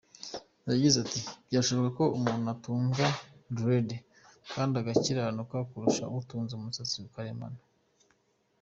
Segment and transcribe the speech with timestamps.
[0.69, 3.05] Yagize ati “Byashoboka ko umuntu atunga
[3.55, 3.89] dread
[4.51, 7.59] kandi agakiranuka kurusha utunze umusatsi karemano.